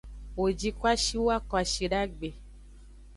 Wo 0.37 0.45
ji 0.59 0.69
kwashiwa 0.79 1.35
kwashidagbe. 1.49 2.29